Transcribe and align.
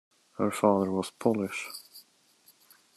Her 0.39 0.49
father 0.49 0.89
was 0.91 1.11
Polish. 1.11 1.67